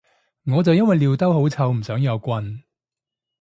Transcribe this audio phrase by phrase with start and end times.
[0.47, 2.63] 我就因為尿兜好臭唔想有棍